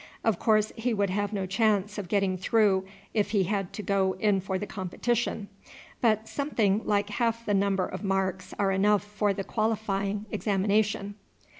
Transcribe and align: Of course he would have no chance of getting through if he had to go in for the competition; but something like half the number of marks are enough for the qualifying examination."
Of 0.23 0.39
course 0.39 0.71
he 0.75 0.95
would 0.95 1.11
have 1.11 1.31
no 1.31 1.45
chance 1.45 1.99
of 1.99 2.07
getting 2.07 2.35
through 2.35 2.85
if 3.13 3.29
he 3.29 3.43
had 3.43 3.71
to 3.73 3.83
go 3.83 4.13
in 4.13 4.41
for 4.41 4.57
the 4.57 4.65
competition; 4.65 5.47
but 6.01 6.27
something 6.27 6.81
like 6.85 7.11
half 7.11 7.45
the 7.45 7.53
number 7.53 7.85
of 7.85 8.03
marks 8.03 8.51
are 8.57 8.71
enough 8.71 9.03
for 9.03 9.31
the 9.31 9.43
qualifying 9.43 10.25
examination." 10.31 11.13